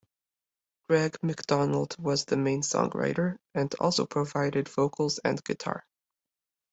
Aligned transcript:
Greg 0.89 1.15
McDonald 1.21 1.95
was 1.99 2.25
the 2.25 2.35
main 2.35 2.63
songwriter, 2.63 3.37
and 3.53 3.71
also 3.75 4.07
provided 4.07 4.67
vocals 4.67 5.19
and 5.23 5.43
guitar. 5.43 5.85